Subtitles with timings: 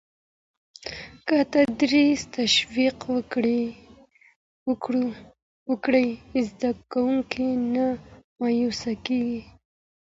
[1.27, 2.97] که تدریس تشویق
[5.69, 6.07] وکړي،
[6.47, 7.85] زده کوونکی نه
[8.39, 9.41] مایوسه کېږي.